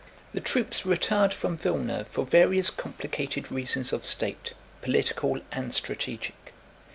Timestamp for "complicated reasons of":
2.71-4.03